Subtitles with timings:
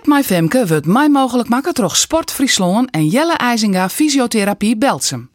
[0.00, 5.30] Fit My Femke wordt mij mogelijk maken door Sport Friesland en Jelle IJzinga Fysiotherapie Belsum.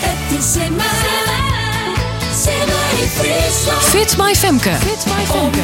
[0.00, 0.86] Het is in mij,
[2.34, 3.82] Simmer in Friesland.
[3.82, 4.70] Fit My Femke.
[4.70, 5.60] Fit My Femke.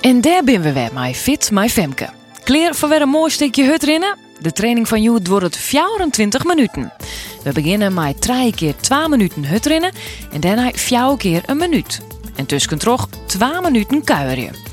[0.00, 2.08] En daar ben we weer met Fit My Femke.
[2.44, 4.18] Kleer voor weer een mooi stukje hut rennen.
[4.40, 6.92] De training van jou wordt het 24 minuten.
[7.42, 9.92] We beginnen met drie keer 2 minuten hut rennen
[10.32, 12.00] en daarna 4 keer een minuut.
[12.34, 14.69] En tussen toch 2 minuten kuieren.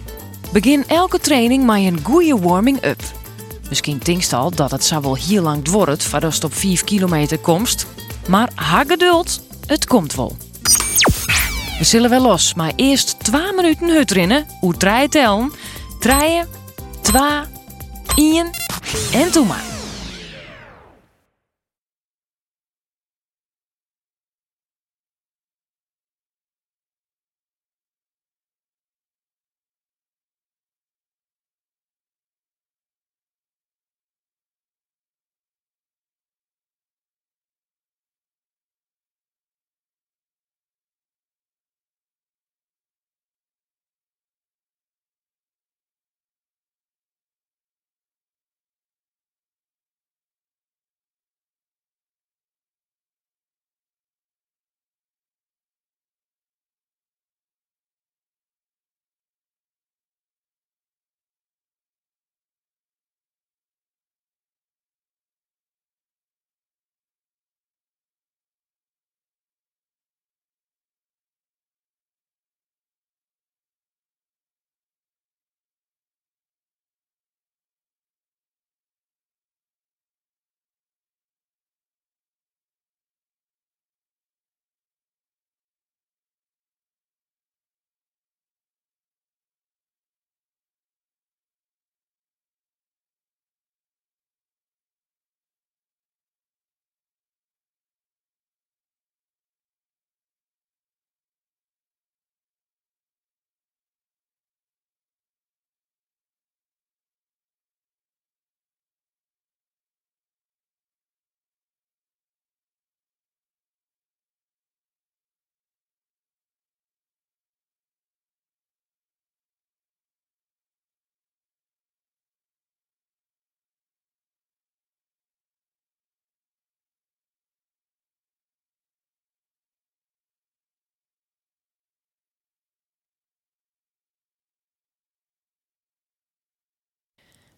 [0.52, 3.02] Begin elke training met een goede warming-up.
[3.70, 7.40] Misschien denkst al dat het zou wel heel lang wordt voordat je op 5 kilometer
[7.40, 7.86] komst.
[8.28, 10.36] Maar ha geduld, het komt wel.
[11.78, 14.46] We zullen wel los, maar eerst 2 minuten hut rennen.
[14.60, 15.52] Hoe drie tellen?
[16.00, 16.44] 3,
[17.02, 17.22] 2,
[18.16, 18.50] 1
[19.12, 19.77] en toe maar.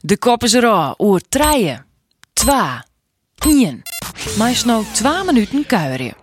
[0.02, 1.86] De kop is er al, oer treien.
[2.34, 2.86] Twa.
[3.48, 3.82] Ien.
[4.38, 6.14] Maar is nou 2 minuten kuieren.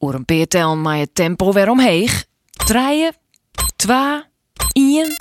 [0.00, 2.24] Oer een peer tellen maar het tempo weer omheeg.
[2.50, 3.14] Draaien,
[3.76, 4.28] twa,
[4.72, 5.16] ien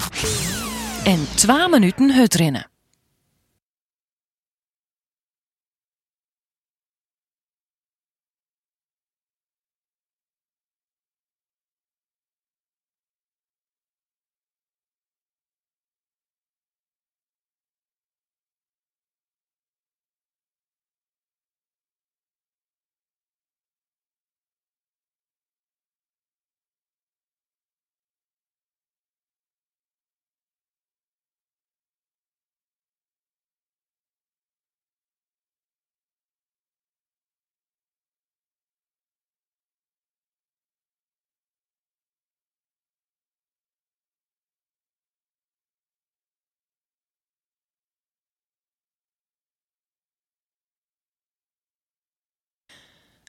[1.04, 2.69] en 2 minuten hut rennen.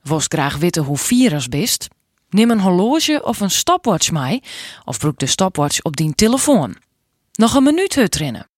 [0.02, 1.88] Wolst graag weten hoe virus bist?
[2.28, 4.42] Neem een horloge of een stopwatch mee
[4.84, 6.76] of broek de stopwatch op die telefoon.
[7.32, 8.48] Nog een minuut hut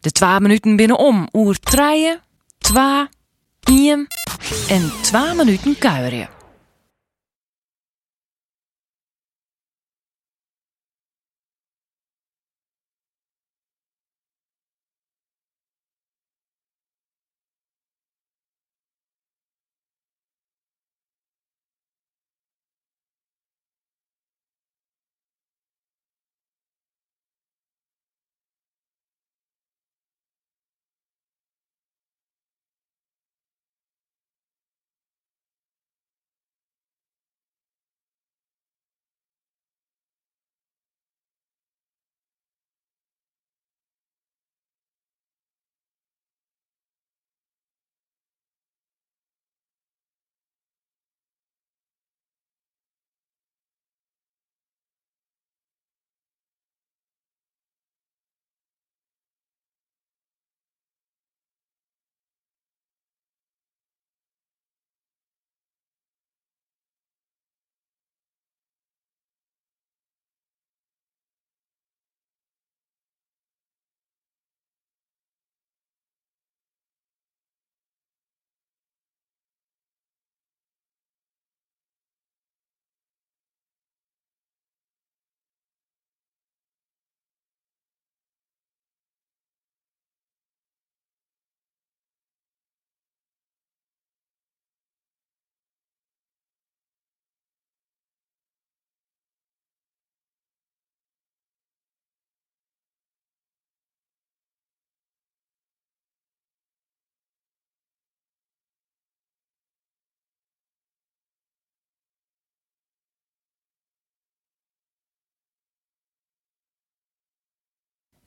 [0.00, 1.28] De twa minuten binnen om.
[1.32, 2.20] Oer treien,
[2.58, 3.08] twa,
[3.64, 4.06] ien
[4.68, 6.37] en twa minuten kuieren.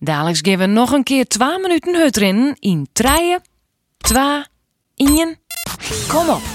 [0.04, 2.18] Dadelijk geven we nog een keer twa minuten hut
[2.60, 3.42] in treien,
[3.98, 4.48] twa,
[4.96, 5.38] ien.
[6.08, 6.51] Kom op.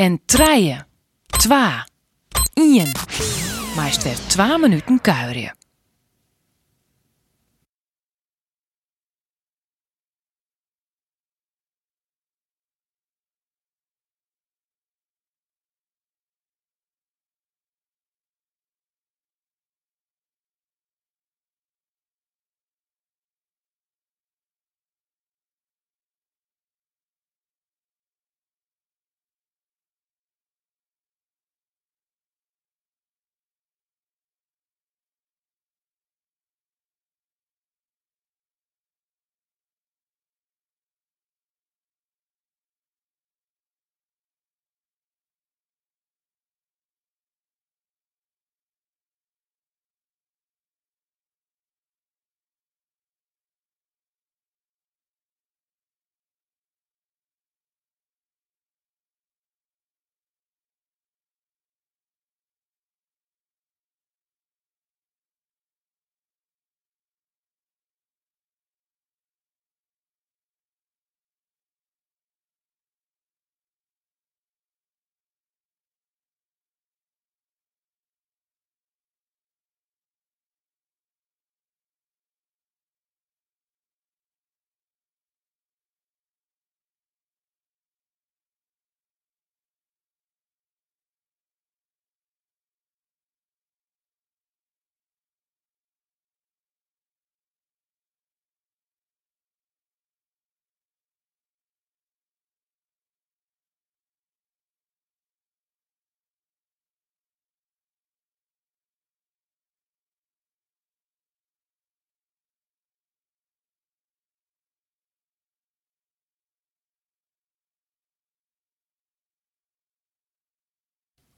[0.00, 0.86] en treien,
[1.26, 1.86] twa,
[2.54, 2.92] ien.
[3.76, 5.59] Meest weer twa minuten kuieren.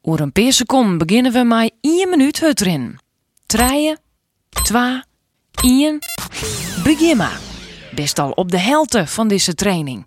[0.04, 2.98] Oer een paar seconden beginnen we met 1 minuut hut erin.
[3.46, 3.98] Treien,
[4.62, 5.04] twa,
[5.62, 5.98] ien,
[6.84, 7.40] begin maar.
[7.94, 10.06] Best al op de helte van deze training.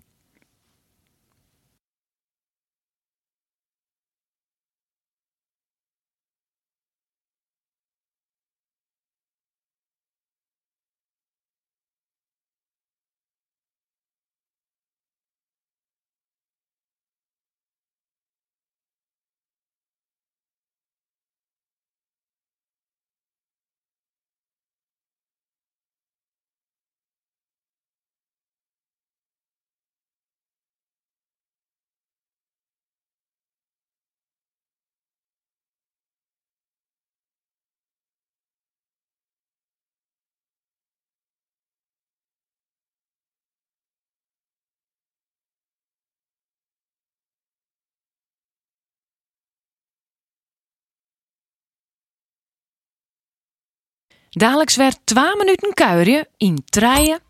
[54.38, 57.20] Dadelijks werd 2 minuten kuieren in treien,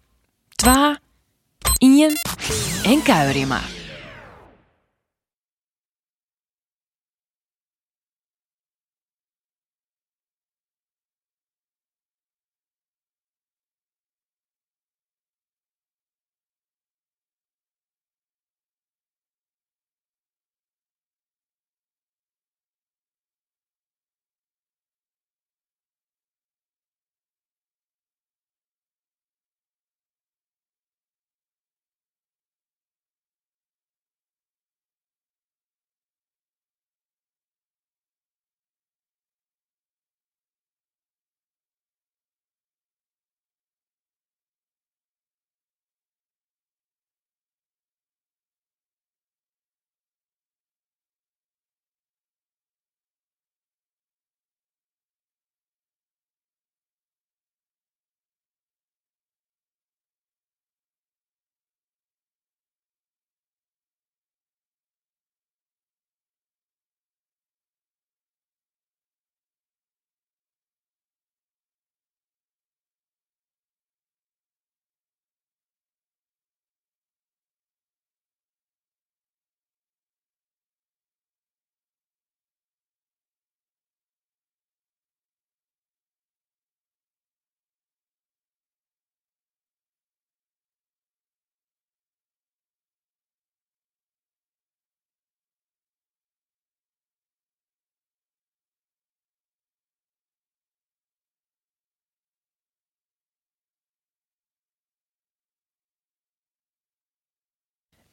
[0.55, 0.99] twa,
[1.79, 2.13] ien
[2.85, 3.76] en kuieren maar.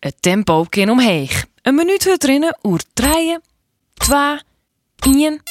[0.04, 1.46] Het tempo kan omheeg.
[1.62, 3.42] Een minuut hut rinnen oer treien,
[3.94, 4.42] twa,
[5.08, 5.42] ien,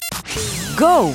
[0.77, 1.13] go!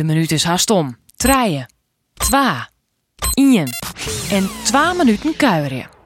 [0.00, 0.96] De minuut is haast om.
[1.16, 1.66] Treien,
[2.14, 2.68] twa,
[3.34, 3.68] ien
[4.30, 5.99] en twa minuten kuieren.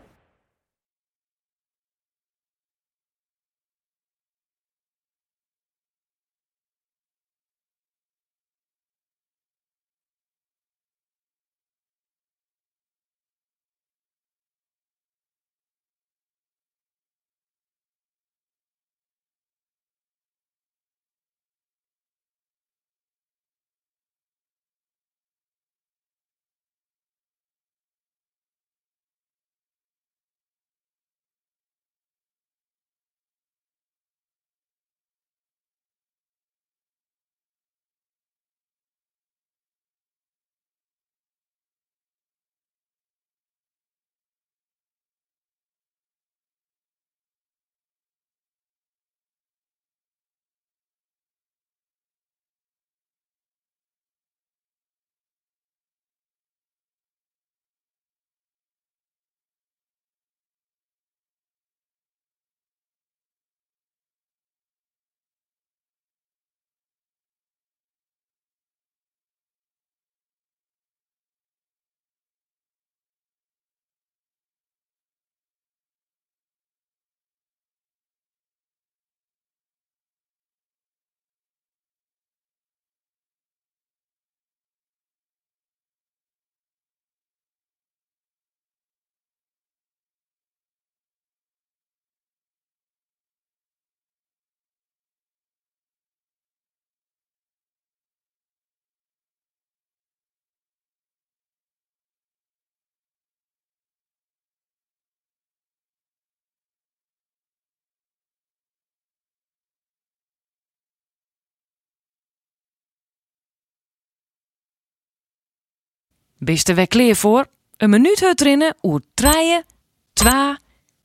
[116.38, 116.75] Bist er
[117.16, 117.47] voor?
[117.77, 118.40] Een minuut hut
[118.83, 119.64] oer treien,
[120.12, 120.59] twa,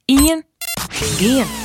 [0.06, 0.44] ien,
[0.90, 1.59] gean.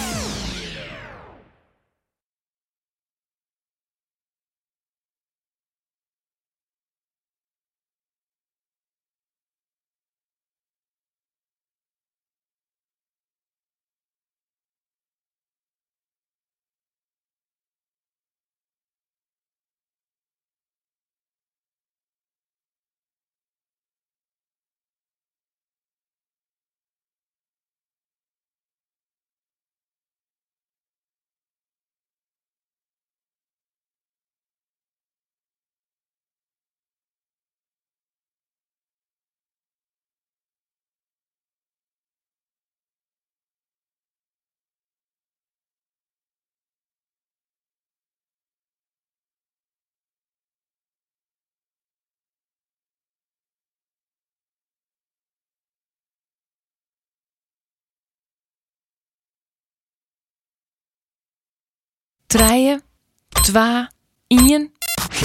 [62.34, 62.82] Treien,
[63.30, 63.90] twa,
[64.26, 64.72] ien.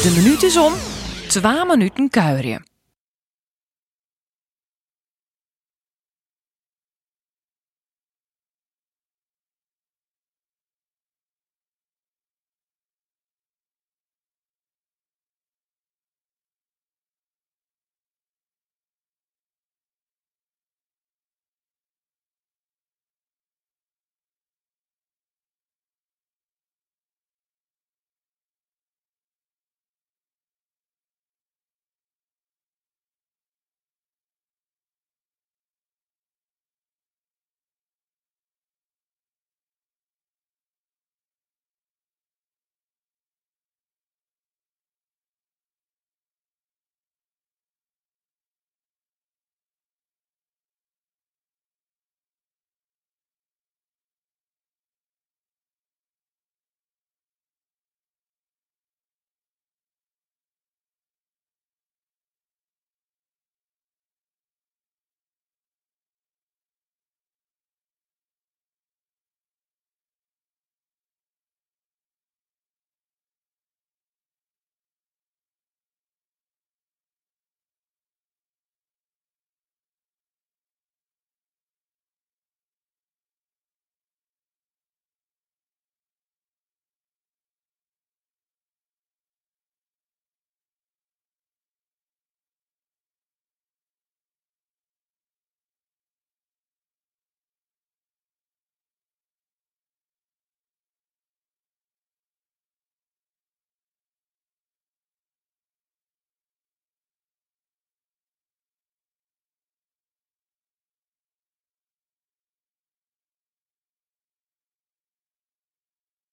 [0.04, 0.74] De minuut is om.
[1.28, 2.69] Twa minuten kuieren.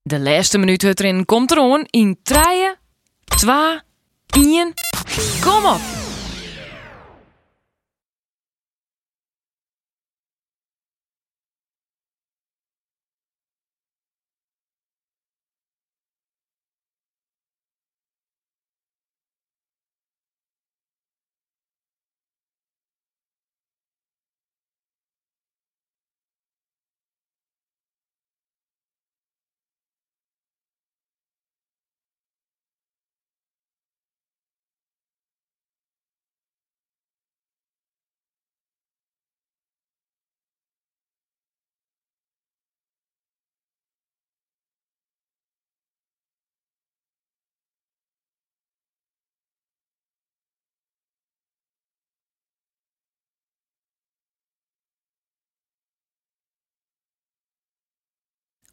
[0.07, 2.75] De laatste minuut hut erin komt erom in 3,
[3.25, 3.81] 2,
[4.31, 4.75] 1.
[5.41, 6.06] Kom op!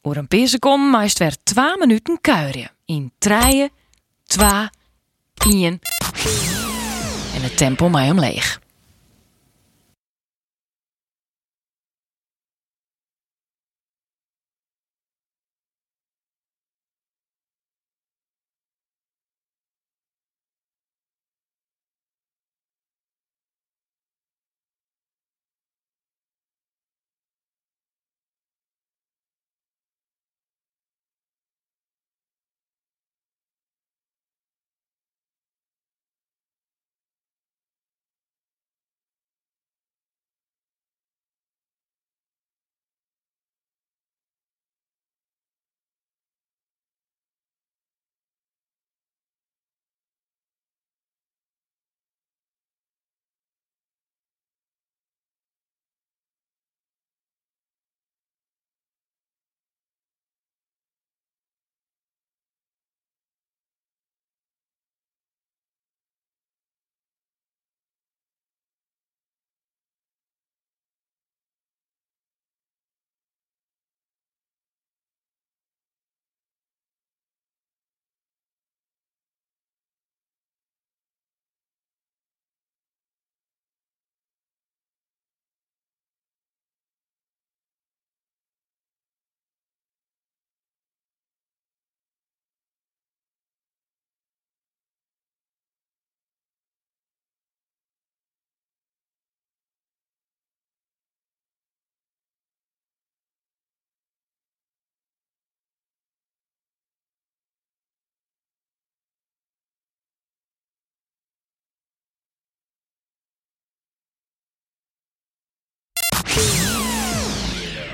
[0.04, 2.72] Oer een paar seconden meest weer 2 minuten kuieren.
[2.86, 3.72] In 3,
[4.24, 4.48] 2,
[5.48, 5.80] 1.
[7.36, 8.62] En het tempo mij omleeg.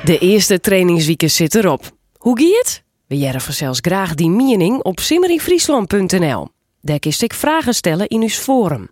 [0.09, 1.91] De eerste trainingsweekend zit erop.
[2.17, 2.83] Hoe gaat het?
[3.07, 6.47] We jerven zelfs graag die mening op simmeringfriesland.nl.
[6.81, 8.89] Daar kun ik vragen stellen in uw forum.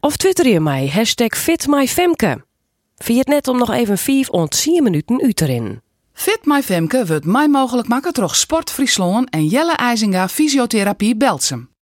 [0.00, 2.44] Of twitter je mij, hashtag FitMyFemke.
[2.96, 5.80] Vind het net om nog even 5 ont 10 minuten uit erin.
[6.12, 11.68] Fit My Femke wordt mij mogelijk maken door Sport Friesland en Jelle IJzinga Fysiotherapie Belsum.